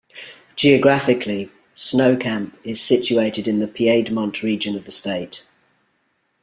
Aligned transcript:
Geographically, 0.55 1.51
Snow 1.75 2.17
Camp 2.17 2.57
is 2.63 2.81
situated 2.81 3.47
in 3.47 3.59
the 3.59 3.67
piedmont 3.67 4.41
region 4.41 4.75
of 4.75 4.85
the 4.85 4.91
state. 4.91 5.45